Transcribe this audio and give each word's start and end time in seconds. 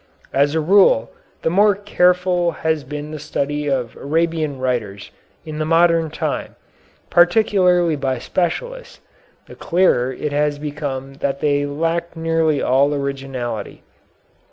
As 0.33 0.55
a 0.55 0.59
rule 0.59 1.11
the 1.43 1.51
more 1.51 1.75
careful 1.75 2.53
has 2.65 2.83
been 2.83 3.11
the 3.11 3.19
study 3.19 3.67
of 3.67 3.95
Arabian 3.95 4.57
writers 4.57 5.11
in 5.45 5.59
the 5.59 5.63
modern 5.65 6.09
time, 6.09 6.55
particularly 7.11 7.95
by 7.95 8.17
specialists, 8.17 8.99
the 9.45 9.53
clearer 9.53 10.11
has 10.31 10.57
it 10.57 10.59
become 10.59 11.13
that 11.21 11.39
they 11.39 11.67
lacked 11.67 12.15
nearly 12.15 12.63
all 12.63 12.95
originality. 12.95 13.83